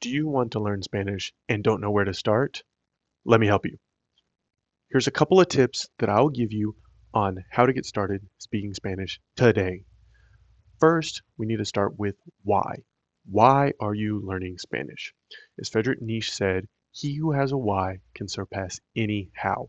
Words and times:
Do 0.00 0.10
you 0.10 0.28
want 0.28 0.52
to 0.52 0.60
learn 0.60 0.82
Spanish 0.82 1.32
and 1.48 1.64
don't 1.64 1.80
know 1.80 1.90
where 1.90 2.04
to 2.04 2.14
start? 2.14 2.62
Let 3.24 3.40
me 3.40 3.48
help 3.48 3.66
you. 3.66 3.78
Here's 4.90 5.08
a 5.08 5.12
couple 5.12 5.40
of 5.40 5.48
tips 5.48 5.88
that 5.98 6.08
I'll 6.08 6.28
give 6.28 6.52
you 6.52 6.76
on 7.12 7.44
how 7.50 7.66
to 7.66 7.72
get 7.72 7.84
started 7.84 8.24
speaking 8.38 8.74
Spanish 8.74 9.20
today. 9.34 9.82
First, 10.78 11.22
we 11.36 11.46
need 11.46 11.56
to 11.56 11.64
start 11.64 11.98
with 11.98 12.14
why. 12.44 12.84
Why 13.28 13.72
are 13.80 13.92
you 13.92 14.20
learning 14.24 14.58
Spanish? 14.58 15.12
As 15.58 15.68
Frederick 15.68 16.00
Nietzsche 16.00 16.30
said, 16.30 16.68
he 16.92 17.16
who 17.16 17.32
has 17.32 17.50
a 17.50 17.58
why 17.58 17.98
can 18.14 18.28
surpass 18.28 18.78
any 18.94 19.32
how. 19.34 19.68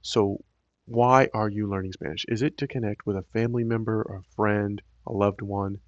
So, 0.00 0.42
why 0.86 1.28
are 1.34 1.50
you 1.50 1.68
learning 1.68 1.92
Spanish? 1.92 2.24
Is 2.28 2.40
it 2.40 2.56
to 2.58 2.66
connect 2.66 3.04
with 3.04 3.16
a 3.16 3.26
family 3.34 3.64
member, 3.64 4.00
a 4.00 4.22
friend, 4.34 4.80
a 5.06 5.12
loved 5.12 5.42
one? 5.42 5.80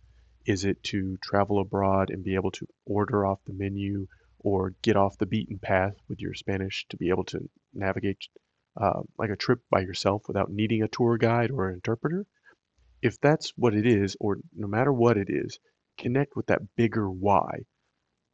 Is 0.44 0.64
it 0.64 0.82
to 0.84 1.16
travel 1.18 1.60
abroad 1.60 2.10
and 2.10 2.24
be 2.24 2.34
able 2.34 2.50
to 2.50 2.66
order 2.84 3.24
off 3.24 3.44
the 3.44 3.52
menu 3.52 4.08
or 4.40 4.74
get 4.82 4.96
off 4.96 5.16
the 5.18 5.26
beaten 5.26 5.60
path 5.60 5.94
with 6.08 6.20
your 6.20 6.34
Spanish 6.34 6.84
to 6.88 6.96
be 6.96 7.10
able 7.10 7.22
to 7.26 7.48
navigate 7.72 8.26
uh, 8.76 9.02
like 9.16 9.30
a 9.30 9.36
trip 9.36 9.60
by 9.70 9.80
yourself 9.80 10.26
without 10.26 10.50
needing 10.50 10.82
a 10.82 10.88
tour 10.88 11.16
guide 11.16 11.52
or 11.52 11.68
an 11.68 11.74
interpreter? 11.74 12.26
If 13.02 13.20
that's 13.20 13.56
what 13.56 13.72
it 13.72 13.86
is, 13.86 14.16
or 14.18 14.38
no 14.52 14.66
matter 14.66 14.92
what 14.92 15.16
it 15.16 15.30
is, 15.30 15.60
connect 15.96 16.34
with 16.34 16.46
that 16.46 16.74
bigger 16.74 17.08
why. 17.08 17.64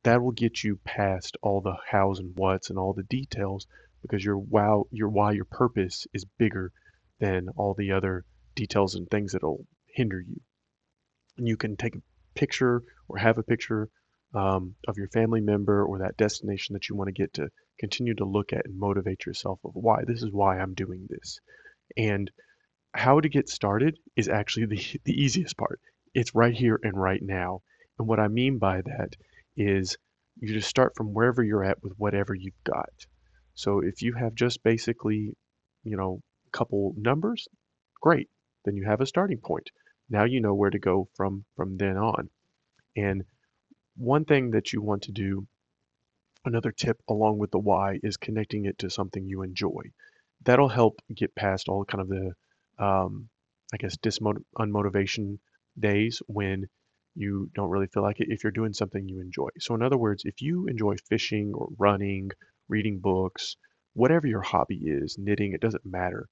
That 0.05 0.23
will 0.23 0.33
get 0.33 0.65
you 0.65 0.77
past 0.85 1.37
all 1.43 1.61
the 1.61 1.77
hows 1.91 2.21
and 2.21 2.35
whats 2.39 2.71
and 2.71 2.79
all 2.79 2.95
the 2.95 3.03
details 3.03 3.67
because 4.01 4.25
your 4.25 4.39
wow, 4.39 4.87
your 4.91 5.11
why, 5.11 5.33
your 5.33 5.45
purpose 5.45 6.07
is 6.15 6.25
bigger 6.25 6.73
than 7.19 7.51
all 7.51 7.75
the 7.75 7.93
other 7.93 8.25
details 8.55 8.95
and 8.95 9.11
things 9.11 9.33
that'll 9.33 9.67
hinder 9.93 10.21
you 10.21 10.41
and 11.39 11.49
you 11.49 11.57
can 11.57 11.77
take 11.77 11.97
a 11.97 12.03
picture 12.35 12.83
or 13.09 13.19
have 13.19 13.39
a 13.39 13.43
picture 13.43 13.89
um, 14.35 14.75
of 14.87 14.97
your 14.97 15.09
family 15.09 15.41
member 15.41 15.85
or 15.85 15.99
that 16.01 16.17
destination 16.17 16.75
that 16.75 16.89
you 16.89 16.97
want 16.97 17.09
to 17.09 17.13
get 17.13 17.33
to 17.35 17.49
continue 17.81 18.15
to 18.15 18.25
look 18.25 18.53
at 18.53 18.67
and 18.67 18.79
motivate 18.79 19.25
yourself 19.25 19.59
of 19.65 19.73
why 19.75 20.03
this 20.07 20.23
is 20.23 20.31
why 20.31 20.59
I'm 20.59 20.75
doing 20.75 21.07
this. 21.09 21.41
And 21.97 22.31
how 22.93 23.21
to 23.21 23.29
get 23.29 23.49
started 23.49 23.99
is 24.17 24.29
actually 24.29 24.67
the, 24.67 25.01
the 25.05 25.15
easiest 25.15 25.57
part. 25.57 25.81
It's 26.15 26.35
right 26.35 26.55
here 26.55 26.79
and 26.83 27.01
right 27.01 27.23
now. 27.23 27.63
And 27.99 28.07
what 28.07 28.21
I 28.21 28.29
mean 28.29 28.59
by 28.59 28.83
that 28.83 29.15
is 29.57 29.97
you 30.37 30.53
just 30.53 30.69
start 30.69 30.93
from 30.97 31.15
wherever 31.15 31.43
you're 31.43 31.65
at 31.65 31.83
with 31.83 31.95
whatever 31.97 32.35
you've 32.35 32.63
got. 32.65 32.91
So 33.55 33.81
if 33.81 34.03
you 34.03 34.15
have 34.15 34.35
just 34.35 34.63
basically 34.63 35.33
you 35.85 35.97
know 35.97 36.21
a 36.47 36.57
couple 36.57 36.95
numbers 36.97 37.49
great. 38.01 38.29
Then 38.65 38.77
you 38.77 38.85
have 38.85 39.01
a 39.01 39.07
starting 39.07 39.39
point 39.39 39.71
now 40.09 40.25
you 40.25 40.41
know 40.41 40.55
where 40.55 40.71
to 40.71 40.79
go 40.79 41.09
from 41.15 41.45
from 41.57 41.77
then 41.77 41.97
on. 41.97 42.31
And 42.97 43.25
one 43.97 44.25
thing 44.25 44.51
that 44.53 44.73
you 44.73 44.81
want 44.81 45.03
to 45.03 45.13
do, 45.13 45.47
another 46.45 46.73
tip 46.73 47.01
along 47.09 47.39
with 47.39 47.51
the 47.51 47.59
why, 47.59 47.99
is 48.03 48.17
connecting 48.17 48.65
it 48.65 48.79
to 48.79 48.91
something 48.91 49.27
you 49.27 49.43
enjoy. 49.43 49.83
That'll 50.45 50.69
help 50.69 51.01
get 51.15 51.35
past 51.35 51.69
all 51.69 51.85
kind 51.85 52.01
of 52.03 52.09
the, 52.09 52.33
um, 52.85 53.29
I 53.73 53.77
guess, 53.77 53.97
dismot- 53.97 54.45
unmotivation 54.59 55.39
days 55.79 56.23
when 56.27 56.69
you 57.15 57.51
don't 57.55 57.71
really 57.71 57.89
feel 57.89 58.03
like 58.03 58.21
it 58.21 58.29
if 58.31 58.45
you're 58.45 58.53
doing 58.53 58.73
something 58.73 59.09
you 59.09 59.21
enjoy. 59.21 59.49
So, 59.59 59.75
in 59.75 59.83
other 59.83 59.99
words, 59.99 60.23
if 60.25 60.41
you 60.41 60.67
enjoy 60.67 60.97
fishing 61.09 61.53
or 61.55 61.69
running, 61.79 62.31
reading 62.69 63.01
books, 63.01 63.57
whatever 63.95 64.27
your 64.27 64.43
hobby 64.43 64.81
is, 64.85 65.19
knitting, 65.19 65.53
it 65.53 65.61
doesn't 65.61 65.85
matter. 65.85 66.29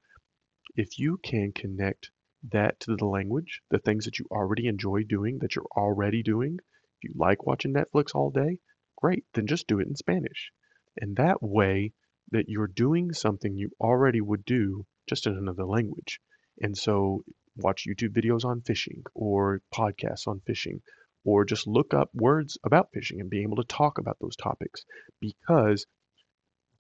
If 0.77 0.99
you 0.99 1.19
can 1.23 1.53
connect 1.53 2.11
that 2.53 2.81
to 2.81 2.97
the 2.97 3.07
language, 3.07 3.63
the 3.71 3.79
things 3.79 4.05
that 4.05 4.19
you 4.19 4.27
already 4.31 4.67
enjoy 4.67 5.03
doing, 5.03 5.39
that 5.41 5.55
you're 5.55 5.69
already 5.77 6.23
doing. 6.23 6.59
If 6.59 7.05
you 7.05 7.13
like 7.17 7.47
watching 7.47 7.75
Netflix 7.75 8.15
all 8.15 8.31
day, 8.31 8.59
great, 8.97 9.25
then 9.35 9.47
just 9.47 9.67
do 9.67 9.81
it 9.81 9.87
in 9.87 9.97
Spanish. 9.97 10.53
And 10.97 11.17
that 11.17 11.43
way 11.43 11.93
that 12.31 12.49
you're 12.49 12.67
doing 12.67 13.13
something 13.13 13.57
you 13.57 13.71
already 13.81 14.21
would 14.21 14.45
do 14.45 14.87
just 15.09 15.27
in 15.27 15.37
another 15.37 15.65
language. 15.65 16.21
And 16.61 16.77
so 16.77 17.23
watch 17.57 17.87
YouTube 17.87 18.17
videos 18.17 18.45
on 18.45 18.63
fishing 18.63 19.03
or 19.15 19.61
podcasts 19.73 20.27
on 20.27 20.41
fishing 20.47 20.81
or 21.25 21.45
just 21.45 21.67
look 21.67 21.93
up 21.93 22.11
words 22.15 22.57
about 22.65 22.91
fishing 22.93 23.21
and 23.21 23.31
being 23.31 23.45
able 23.45 23.57
to 23.57 23.65
talk 23.65 23.99
about 23.99 24.17
those 24.21 24.37
topics 24.37 24.85
because 25.21 25.87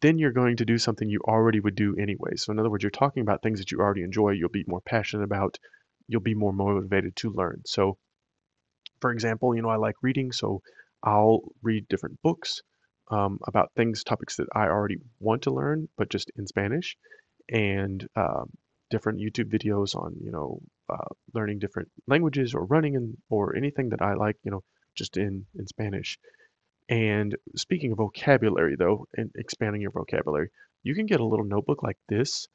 then 0.00 0.18
you're 0.18 0.32
going 0.32 0.56
to 0.56 0.64
do 0.64 0.78
something 0.78 1.08
you 1.08 1.20
already 1.26 1.60
would 1.60 1.74
do 1.74 1.96
anyway. 1.96 2.36
So 2.36 2.52
in 2.52 2.58
other 2.58 2.70
words, 2.70 2.84
you're 2.84 2.90
talking 2.90 3.22
about 3.22 3.42
things 3.42 3.58
that 3.58 3.70
you 3.72 3.78
already 3.78 4.02
enjoy, 4.02 4.30
you'll 4.30 4.48
be 4.48 4.64
more 4.66 4.80
passionate 4.80 5.24
about, 5.24 5.58
you'll 6.08 6.20
be 6.20 6.34
more 6.34 6.52
motivated 6.52 7.16
to 7.16 7.30
learn. 7.30 7.62
So 7.66 7.98
for 9.00 9.10
example, 9.12 9.54
you 9.54 9.62
know, 9.62 9.68
I 9.68 9.76
like 9.76 9.96
reading, 10.02 10.32
so 10.32 10.62
I'll 11.02 11.42
read 11.62 11.88
different 11.88 12.20
books 12.22 12.62
um, 13.10 13.38
about 13.46 13.72
things, 13.76 14.02
topics 14.02 14.36
that 14.36 14.48
I 14.54 14.66
already 14.66 14.98
want 15.20 15.42
to 15.42 15.50
learn, 15.50 15.88
but 15.96 16.08
just 16.08 16.30
in 16.36 16.46
Spanish, 16.46 16.96
and 17.48 18.06
uh, 18.16 18.44
different 18.90 19.20
YouTube 19.20 19.50
videos 19.50 19.94
on, 19.94 20.16
you 20.20 20.32
know, 20.32 20.60
uh, 20.88 21.14
learning 21.34 21.58
different 21.58 21.88
languages 22.06 22.54
or 22.54 22.64
running 22.64 22.96
and 22.96 23.16
or 23.28 23.54
anything 23.56 23.90
that 23.90 24.02
I 24.02 24.14
like, 24.14 24.36
you 24.44 24.50
know, 24.50 24.62
just 24.94 25.16
in 25.16 25.46
in 25.58 25.66
Spanish. 25.66 26.18
And 26.88 27.36
speaking 27.56 27.92
of 27.92 27.98
vocabulary, 27.98 28.76
though, 28.78 29.06
and 29.16 29.30
expanding 29.36 29.82
your 29.82 29.90
vocabulary, 29.90 30.50
you 30.82 30.94
can 30.94 31.06
get 31.06 31.20
a 31.20 31.26
little 31.26 31.44
notebook 31.44 31.82
like 31.82 31.98
this. 32.08 32.46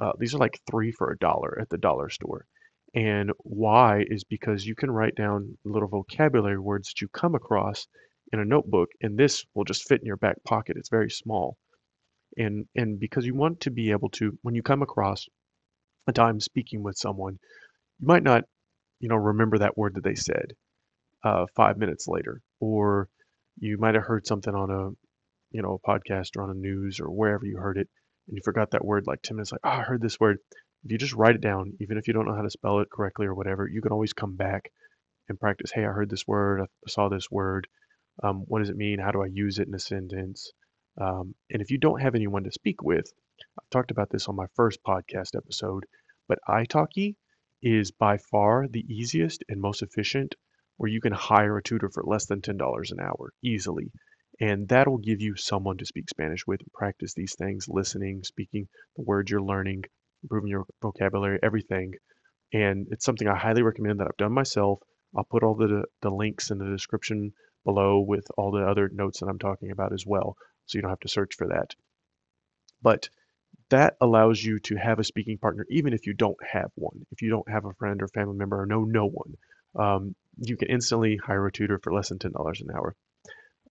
Uh, 0.00 0.12
these 0.18 0.34
are 0.34 0.38
like 0.38 0.60
three 0.70 0.92
for 0.92 1.10
a 1.10 1.18
dollar 1.18 1.58
at 1.60 1.68
the 1.68 1.78
dollar 1.78 2.08
store. 2.08 2.46
And 2.94 3.32
why 3.38 4.04
is 4.06 4.24
because 4.24 4.64
you 4.64 4.74
can 4.74 4.90
write 4.90 5.14
down 5.14 5.58
little 5.64 5.88
vocabulary 5.88 6.58
words 6.58 6.88
that 6.88 7.00
you 7.00 7.08
come 7.08 7.34
across 7.34 7.86
in 8.32 8.38
a 8.38 8.44
notebook, 8.44 8.88
and 9.00 9.18
this 9.18 9.44
will 9.54 9.64
just 9.64 9.88
fit 9.88 10.00
in 10.00 10.06
your 10.06 10.16
back 10.16 10.36
pocket. 10.44 10.76
It's 10.76 10.88
very 10.90 11.10
small. 11.10 11.56
And, 12.36 12.66
and 12.76 13.00
because 13.00 13.26
you 13.26 13.34
want 13.34 13.60
to 13.60 13.70
be 13.70 13.90
able 13.90 14.10
to, 14.10 14.38
when 14.42 14.54
you 14.54 14.62
come 14.62 14.82
across 14.82 15.26
a 16.06 16.12
time 16.12 16.40
speaking 16.40 16.82
with 16.82 16.96
someone, 16.96 17.38
you 17.98 18.06
might 18.06 18.22
not, 18.22 18.44
you 19.00 19.08
know, 19.08 19.16
remember 19.16 19.58
that 19.58 19.76
word 19.76 19.94
that 19.96 20.04
they 20.04 20.14
said 20.14 20.52
uh, 21.24 21.46
five 21.56 21.76
minutes 21.78 22.06
later, 22.08 22.40
or 22.60 23.08
you 23.58 23.78
might 23.78 23.94
have 23.94 24.04
heard 24.04 24.26
something 24.26 24.54
on 24.54 24.70
a 24.70 24.90
you 25.56 25.62
know 25.62 25.78
a 25.82 25.88
podcast 25.88 26.36
or 26.36 26.42
on 26.44 26.50
a 26.50 26.54
news 26.54 27.00
or 27.00 27.10
wherever 27.10 27.44
you 27.44 27.58
heard 27.58 27.78
it 27.78 27.88
and 28.28 28.36
you 28.36 28.42
forgot 28.44 28.70
that 28.70 28.84
word 28.84 29.06
like 29.06 29.22
10 29.22 29.36
minutes 29.36 29.52
like 29.52 29.60
oh 29.64 29.70
i 29.70 29.82
heard 29.82 30.02
this 30.02 30.20
word. 30.20 30.38
If 30.84 30.90
you 30.90 30.98
just 30.98 31.14
write 31.14 31.36
it 31.36 31.40
down 31.40 31.74
even 31.80 31.98
if 31.98 32.08
you 32.08 32.14
don't 32.14 32.26
know 32.26 32.34
how 32.34 32.42
to 32.42 32.50
spell 32.50 32.80
it 32.80 32.88
correctly 32.92 33.26
or 33.26 33.34
whatever 33.34 33.68
you 33.68 33.82
can 33.82 33.92
always 33.92 34.12
come 34.12 34.36
back 34.36 34.70
and 35.28 35.38
practice 35.38 35.70
hey 35.72 35.82
i 35.82 35.92
heard 35.92 36.10
this 36.10 36.26
word 36.26 36.62
i 36.62 36.66
saw 36.88 37.08
this 37.08 37.30
word 37.30 37.66
um, 38.22 38.44
what 38.46 38.60
does 38.60 38.68
it 38.70 38.76
mean? 38.76 38.98
How 38.98 39.10
do 39.10 39.22
i 39.22 39.26
use 39.26 39.58
it 39.58 39.68
in 39.68 39.74
a 39.74 39.78
sentence? 39.78 40.52
Um, 41.00 41.34
and 41.50 41.62
if 41.62 41.70
you 41.70 41.78
don't 41.78 42.02
have 42.02 42.14
anyone 42.14 42.44
to 42.44 42.52
speak 42.52 42.82
with 42.82 43.06
i've 43.58 43.70
talked 43.70 43.90
about 43.90 44.10
this 44.10 44.28
on 44.28 44.36
my 44.36 44.46
first 44.54 44.80
podcast 44.86 45.36
episode 45.36 45.84
but 46.28 46.38
italki 46.48 47.16
is 47.62 47.90
by 47.90 48.18
far 48.18 48.68
the 48.68 48.84
easiest 48.88 49.42
and 49.48 49.60
most 49.60 49.82
efficient 49.82 50.34
where 50.82 50.90
you 50.90 51.00
can 51.00 51.12
hire 51.12 51.56
a 51.56 51.62
tutor 51.62 51.88
for 51.88 52.02
less 52.04 52.26
than 52.26 52.40
$10 52.40 52.90
an 52.90 52.98
hour 52.98 53.32
easily. 53.40 53.92
And 54.40 54.66
that'll 54.66 54.98
give 54.98 55.20
you 55.20 55.36
someone 55.36 55.76
to 55.76 55.86
speak 55.86 56.08
Spanish 56.08 56.44
with 56.44 56.60
practice 56.74 57.14
these 57.14 57.36
things, 57.36 57.68
listening, 57.68 58.24
speaking 58.24 58.66
the 58.96 59.04
words 59.04 59.30
you're 59.30 59.40
learning, 59.40 59.84
improving 60.24 60.50
your 60.50 60.64
vocabulary, 60.82 61.38
everything. 61.40 61.92
And 62.52 62.88
it's 62.90 63.04
something 63.04 63.28
I 63.28 63.36
highly 63.36 63.62
recommend 63.62 64.00
that 64.00 64.08
I've 64.08 64.16
done 64.16 64.32
myself. 64.32 64.80
I'll 65.16 65.22
put 65.22 65.44
all 65.44 65.54
the, 65.54 65.84
the 66.00 66.10
links 66.10 66.50
in 66.50 66.58
the 66.58 66.64
description 66.64 67.32
below 67.64 68.00
with 68.00 68.26
all 68.36 68.50
the 68.50 68.66
other 68.66 68.90
notes 68.92 69.20
that 69.20 69.26
I'm 69.26 69.38
talking 69.38 69.70
about 69.70 69.92
as 69.92 70.04
well. 70.04 70.34
So 70.66 70.78
you 70.78 70.82
don't 70.82 70.90
have 70.90 70.98
to 71.00 71.08
search 71.08 71.36
for 71.38 71.46
that. 71.46 71.76
But 72.82 73.08
that 73.70 73.94
allows 74.00 74.42
you 74.42 74.58
to 74.58 74.74
have 74.74 74.98
a 74.98 75.04
speaking 75.04 75.38
partner 75.38 75.64
even 75.70 75.92
if 75.92 76.08
you 76.08 76.12
don't 76.12 76.42
have 76.44 76.72
one. 76.74 77.06
If 77.12 77.22
you 77.22 77.30
don't 77.30 77.48
have 77.48 77.66
a 77.66 77.74
friend 77.74 78.02
or 78.02 78.08
family 78.08 78.36
member 78.36 78.60
or 78.60 78.66
know 78.66 78.82
no 78.82 79.06
one, 79.06 79.34
um, 79.78 80.16
you 80.38 80.56
can 80.56 80.68
instantly 80.68 81.18
hire 81.24 81.46
a 81.46 81.52
tutor 81.52 81.78
for 81.82 81.92
less 81.92 82.08
than 82.08 82.18
ten 82.18 82.32
dollars 82.32 82.60
an 82.60 82.74
hour. 82.74 82.94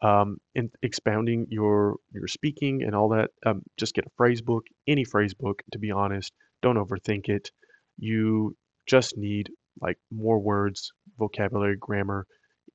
Um, 0.02 0.38
in 0.56 0.72
expounding 0.82 1.48
your 1.50 1.98
your 2.12 2.28
speaking 2.28 2.84
and 2.84 2.96
all 2.96 3.10
that, 3.10 3.30
um, 3.46 3.62
just 3.78 3.94
get 3.94 4.06
a 4.06 4.12
phrase 4.18 4.42
book, 4.42 4.66
any 4.88 5.04
phrase 5.04 5.34
book. 5.34 5.62
To 5.74 5.80
be 5.80 5.92
honest, 5.92 6.34
don't 6.62 6.78
overthink 6.78 7.30
it. 7.30 7.50
You 7.98 8.56
just 8.88 9.18
need 9.18 9.50
like 9.80 9.98
more 10.12 10.40
words, 10.40 10.92
vocabulary, 11.18 11.78
grammar 11.80 12.26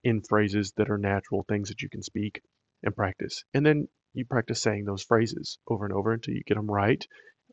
in 0.04 0.22
phrases 0.28 0.72
that 0.76 0.90
are 0.90 0.98
natural, 0.98 1.44
things 1.48 1.68
that 1.68 1.82
you 1.82 1.88
can 1.88 2.02
speak 2.02 2.40
and 2.82 2.94
practice. 2.94 3.42
And 3.54 3.66
then 3.66 3.88
you 4.14 4.24
practice 4.24 4.62
saying 4.62 4.84
those 4.84 5.02
phrases 5.02 5.58
over 5.68 5.84
and 5.84 5.92
over 5.92 6.12
until 6.12 6.34
you 6.34 6.42
get 6.46 6.54
them 6.54 6.70
right, 6.70 7.04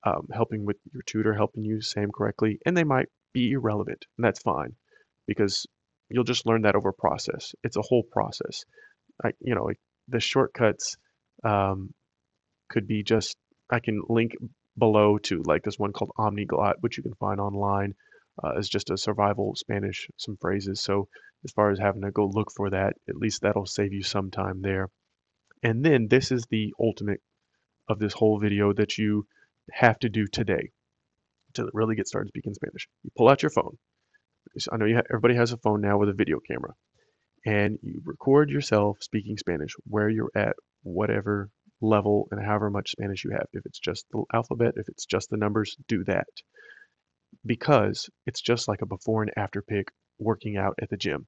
um, 0.05 0.27
helping 0.31 0.65
with 0.65 0.77
your 0.93 1.01
tutor, 1.05 1.33
helping 1.33 1.63
you 1.63 1.81
say 1.81 2.01
them 2.01 2.11
correctly. 2.15 2.59
And 2.65 2.77
they 2.77 2.83
might 2.83 3.07
be 3.33 3.51
irrelevant, 3.51 4.05
and 4.17 4.25
that's 4.25 4.41
fine 4.41 4.75
because 5.27 5.65
you'll 6.13 6.23
just 6.23 6.45
learn 6.45 6.61
that 6.61 6.75
over 6.75 6.91
process. 6.91 7.53
It's 7.63 7.75
a 7.75 7.81
whole 7.81 8.03
process. 8.03 8.65
I, 9.23 9.31
you 9.39 9.55
know, 9.55 9.71
the 10.07 10.19
shortcuts 10.19 10.95
um, 11.43 11.93
could 12.69 12.87
be 12.87 13.01
just, 13.01 13.35
I 13.71 13.79
can 13.79 14.03
link 14.07 14.35
below 14.77 15.17
to 15.17 15.41
like 15.43 15.63
this 15.63 15.79
one 15.79 15.91
called 15.91 16.11
Omniglot, 16.17 16.75
which 16.81 16.97
you 16.97 17.03
can 17.03 17.15
find 17.15 17.39
online 17.39 17.95
uh, 18.43 18.61
just 18.61 18.91
a 18.91 18.97
survival 18.97 19.55
Spanish, 19.55 20.07
some 20.17 20.37
phrases. 20.39 20.81
So 20.81 21.07
as 21.43 21.51
far 21.51 21.71
as 21.71 21.79
having 21.79 22.03
to 22.03 22.11
go 22.11 22.27
look 22.27 22.51
for 22.55 22.69
that, 22.69 22.93
at 23.09 23.15
least 23.15 23.41
that'll 23.41 23.65
save 23.65 23.91
you 23.91 24.03
some 24.03 24.29
time 24.29 24.61
there. 24.61 24.89
And 25.63 25.83
then 25.83 26.07
this 26.07 26.31
is 26.31 26.45
the 26.49 26.73
ultimate 26.79 27.21
of 27.89 27.97
this 27.99 28.13
whole 28.13 28.39
video 28.39 28.71
that 28.73 28.97
you 28.97 29.25
have 29.71 29.97
to 29.99 30.09
do 30.09 30.27
today 30.27 30.71
to 31.53 31.69
really 31.73 31.95
get 31.95 32.07
started 32.07 32.29
speaking 32.29 32.53
Spanish. 32.53 32.87
You 33.03 33.11
pull 33.17 33.29
out 33.29 33.41
your 33.41 33.49
phone. 33.49 33.77
I 34.71 34.77
know 34.77 34.85
you 34.85 35.01
everybody 35.09 35.35
has 35.35 35.51
a 35.51 35.57
phone 35.57 35.81
now 35.81 35.97
with 35.97 36.09
a 36.09 36.13
video 36.13 36.39
camera. 36.39 36.73
And 37.45 37.77
you 37.81 38.01
record 38.05 38.49
yourself 38.49 38.97
speaking 39.01 39.37
Spanish 39.37 39.73
where 39.85 40.09
you're 40.09 40.31
at, 40.35 40.55
whatever 40.83 41.49
level 41.81 42.27
and 42.31 42.43
however 42.43 42.69
much 42.69 42.91
Spanish 42.91 43.23
you 43.25 43.31
have. 43.31 43.47
If 43.51 43.65
it's 43.65 43.79
just 43.79 44.05
the 44.11 44.23
alphabet, 44.33 44.75
if 44.77 44.87
it's 44.87 45.05
just 45.05 45.29
the 45.29 45.37
numbers, 45.37 45.75
do 45.87 46.03
that. 46.05 46.27
Because 47.45 48.09
it's 48.25 48.41
just 48.41 48.67
like 48.67 48.81
a 48.81 48.85
before 48.85 49.23
and 49.23 49.31
after 49.35 49.61
pic 49.61 49.89
working 50.19 50.55
out 50.55 50.75
at 50.81 50.89
the 50.89 50.97
gym. 50.97 51.27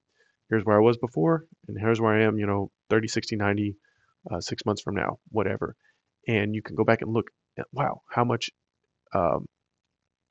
Here's 0.50 0.63
where 0.63 0.77
I 0.77 0.83
was 0.83 0.97
before, 0.97 1.45
and 1.68 1.77
here's 1.79 2.00
where 2.00 2.13
I 2.13 2.23
am, 2.23 2.38
you 2.38 2.45
know, 2.45 2.69
30, 2.89 3.07
60, 3.07 3.35
90, 3.35 3.75
uh, 4.31 4.39
six 4.39 4.63
months 4.65 4.81
from 4.81 4.95
now, 4.95 5.18
whatever. 5.29 5.75
And 6.27 6.53
you 6.53 6.61
can 6.61 6.75
go 6.75 6.83
back 6.83 7.01
and 7.01 7.11
look 7.11 7.31
at, 7.57 7.65
wow, 7.73 8.01
how 8.09 8.23
much, 8.23 8.51
um, 9.13 9.47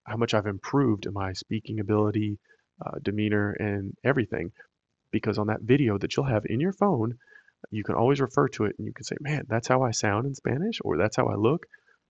how 0.07 0.17
much 0.17 0.33
I've 0.33 0.47
improved 0.47 1.07
in 1.07 1.13
my 1.13 1.33
speaking 1.33 1.81
ability, 1.81 2.39
uh, 2.85 2.99
demeanor, 3.03 3.53
and 3.53 3.97
everything. 4.05 4.53
Because 5.11 5.39
on 5.39 5.47
that 5.49 5.63
video 5.63 5.99
that 5.99 6.17
you'll 6.17 6.27
have 6.27 6.45
in 6.47 6.61
your 6.61 6.73
phone, 6.73 7.19
you 7.71 7.85
can 7.85 7.95
always 7.95 8.21
refer 8.21 8.49
to 8.49 8.65
it 8.65 8.75
and 8.79 8.87
you 8.87 8.93
can 8.93 9.05
say, 9.05 9.17
man, 9.21 9.45
that's 9.49 9.69
how 9.69 9.83
I 9.83 9.93
sound 9.93 10.27
in 10.27 10.35
Spanish, 10.35 10.79
or 10.85 10.97
that's 10.97 11.17
how 11.17 11.27
I 11.27 11.35
look. 11.35 11.67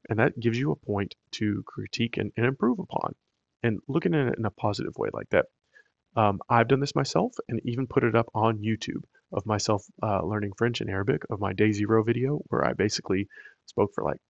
And 0.09 0.19
that 0.19 0.39
gives 0.39 0.59
you 0.59 0.71
a 0.73 0.87
point 0.87 1.15
to 1.33 1.63
critique 1.67 2.17
and, 2.17 2.33
and 2.37 2.47
improve 2.47 2.79
upon. 2.79 3.15
And 3.63 3.81
looking 3.89 4.15
at 4.15 4.29
it 4.29 4.39
in 4.39 4.45
a 4.45 4.51
positive 4.51 4.97
way 4.97 5.09
like 5.13 5.29
that. 5.31 5.47
Um, 6.17 6.41
I've 6.49 6.69
done 6.69 6.81
this 6.81 6.95
myself 6.95 7.35
and 7.49 7.61
even 7.65 7.89
put 7.89 8.05
it 8.05 8.15
up 8.15 8.27
on 8.35 8.59
YouTube 8.59 9.03
of 9.33 9.47
myself 9.47 9.85
uh, 10.03 10.23
learning 10.23 10.53
French 10.57 10.81
and 10.81 10.89
Arabic 10.89 11.23
of 11.29 11.41
my 11.41 11.53
day 11.53 11.73
zero 11.73 12.05
video 12.05 12.41
where 12.49 12.65
I 12.65 12.73
basically 12.73 13.27
spoke 13.67 13.91
for 13.95 14.05
like 14.05 14.21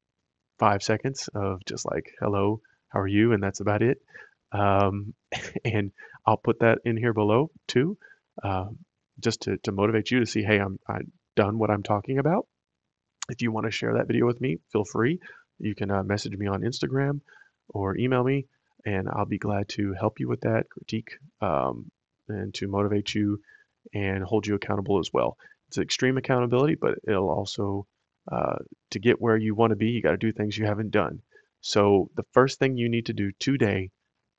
five 0.58 0.82
seconds 0.82 1.28
of 1.34 1.64
just 1.66 1.84
like, 1.84 2.14
hello, 2.20 2.60
how 2.88 3.00
are 3.00 3.06
you? 3.06 3.32
And 3.32 3.42
that's 3.42 3.60
about 3.60 3.82
it. 3.82 3.98
Um, 4.54 5.14
and 5.64 5.90
I'll 6.26 6.38
put 6.38 6.60
that 6.60 6.78
in 6.84 6.96
here 6.96 7.12
below 7.12 7.50
too, 7.68 7.98
uh, 8.42 8.66
just 9.20 9.42
to, 9.42 9.58
to 9.64 9.72
motivate 9.72 10.10
you 10.10 10.20
to 10.20 10.26
see, 10.26 10.42
hey, 10.42 10.58
I'm, 10.58 10.78
I've 10.88 11.06
done 11.36 11.58
what 11.58 11.70
I'm 11.70 11.82
talking 11.82 12.18
about. 12.18 12.46
If 13.28 13.42
you 13.42 13.52
want 13.52 13.66
to 13.66 13.70
share 13.70 13.94
that 13.94 14.06
video 14.06 14.26
with 14.26 14.40
me, 14.40 14.58
feel 14.72 14.84
free. 14.84 15.18
You 15.58 15.74
can 15.74 15.90
uh, 15.90 16.02
message 16.02 16.36
me 16.36 16.46
on 16.46 16.62
Instagram 16.62 17.20
or 17.68 17.96
email 17.96 18.22
me 18.22 18.46
and 18.84 19.08
I'll 19.08 19.24
be 19.24 19.38
glad 19.38 19.68
to 19.70 19.94
help 19.98 20.20
you 20.20 20.28
with 20.28 20.42
that 20.42 20.68
critique 20.70 21.16
um, 21.40 21.90
and 22.28 22.52
to 22.54 22.68
motivate 22.68 23.14
you 23.14 23.40
and 23.94 24.22
hold 24.22 24.46
you 24.46 24.54
accountable 24.54 24.98
as 24.98 25.10
well. 25.12 25.36
It's 25.68 25.78
extreme 25.78 26.18
accountability, 26.18 26.74
but 26.74 26.94
it'll 27.06 27.30
also 27.30 27.86
uh, 28.30 28.56
to 28.90 28.98
get 28.98 29.20
where 29.20 29.36
you 29.36 29.54
want 29.54 29.70
to 29.70 29.76
be, 29.76 29.88
you 29.88 30.02
got 30.02 30.12
to 30.12 30.16
do 30.16 30.32
things 30.32 30.56
you 30.56 30.66
haven't 30.66 30.90
done. 30.90 31.20
So 31.60 32.10
the 32.16 32.24
first 32.32 32.58
thing 32.58 32.76
you 32.76 32.88
need 32.88 33.06
to 33.06 33.12
do 33.12 33.32
today, 33.38 33.90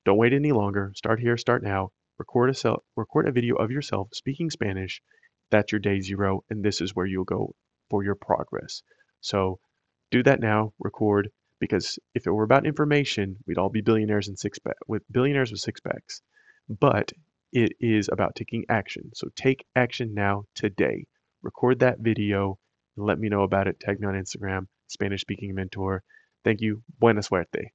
don't 0.06 0.18
wait 0.18 0.32
any 0.32 0.52
longer. 0.52 0.92
Start 0.94 1.18
here, 1.18 1.36
start 1.36 1.64
now. 1.64 1.90
Record 2.18 2.56
a 2.64 2.76
record 2.94 3.28
a 3.28 3.32
video 3.32 3.56
of 3.56 3.72
yourself 3.72 4.08
speaking 4.12 4.50
Spanish. 4.50 5.02
That's 5.50 5.72
your 5.72 5.80
day 5.80 6.00
zero, 6.00 6.44
and 6.48 6.64
this 6.64 6.80
is 6.80 6.94
where 6.94 7.06
you'll 7.06 7.24
go 7.24 7.54
for 7.90 8.04
your 8.04 8.14
progress. 8.14 8.82
So 9.20 9.58
do 10.12 10.22
that 10.22 10.40
now. 10.40 10.72
Record 10.78 11.30
because 11.58 11.98
if 12.14 12.26
it 12.26 12.30
were 12.30 12.44
about 12.44 12.66
information, 12.66 13.36
we'd 13.46 13.58
all 13.58 13.68
be 13.68 13.80
billionaires 13.80 14.30
six 14.36 14.60
with 14.86 15.02
billionaires 15.10 15.50
with 15.50 15.60
six 15.60 15.80
packs. 15.80 16.22
But 16.68 17.12
it 17.52 17.72
is 17.80 18.08
about 18.12 18.36
taking 18.36 18.64
action. 18.68 19.10
So 19.12 19.28
take 19.34 19.66
action 19.74 20.14
now 20.14 20.44
today. 20.54 21.06
Record 21.42 21.80
that 21.80 21.98
video 21.98 22.58
and 22.96 23.06
let 23.06 23.18
me 23.18 23.28
know 23.28 23.42
about 23.42 23.66
it. 23.66 23.80
Tag 23.80 23.98
me 23.98 24.06
on 24.06 24.14
Instagram, 24.14 24.68
Spanish 24.86 25.22
Speaking 25.22 25.52
Mentor. 25.52 26.04
Thank 26.44 26.60
you. 26.60 26.82
Buena 27.00 27.22
suerte. 27.22 27.72